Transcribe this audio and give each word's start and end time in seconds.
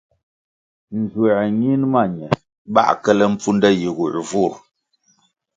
Nzuer 0.99 1.39
ñin 1.59 1.81
ma 1.93 2.01
ñe 2.15 2.27
bãh 2.73 2.91
kele 3.03 3.25
mpfunde 3.33 3.69
yiguer 3.79 4.15
vur. 4.29 4.53